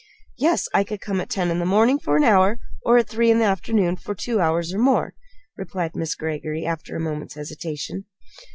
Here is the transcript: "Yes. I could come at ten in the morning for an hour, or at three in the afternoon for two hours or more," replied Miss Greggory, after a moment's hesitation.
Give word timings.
"Yes. 0.39 0.67
I 0.73 0.83
could 0.83 0.99
come 0.99 1.21
at 1.21 1.29
ten 1.29 1.51
in 1.51 1.59
the 1.59 1.63
morning 1.67 1.99
for 1.99 2.17
an 2.17 2.23
hour, 2.23 2.57
or 2.83 2.97
at 2.97 3.07
three 3.07 3.29
in 3.29 3.37
the 3.37 3.45
afternoon 3.45 3.97
for 3.97 4.15
two 4.15 4.39
hours 4.39 4.73
or 4.73 4.79
more," 4.79 5.13
replied 5.55 5.95
Miss 5.95 6.15
Greggory, 6.15 6.65
after 6.65 6.95
a 6.95 6.99
moment's 6.99 7.35
hesitation. 7.35 8.05